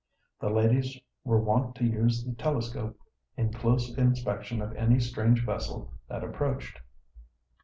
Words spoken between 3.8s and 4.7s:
inspection